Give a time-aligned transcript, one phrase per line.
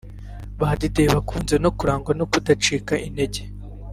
[0.59, 3.41] Ba Didier bakunze kurangwa no kudacika intege